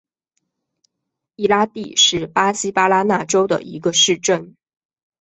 [1.35, 4.55] 伊拉蒂是巴西巴拉那州的一个市镇。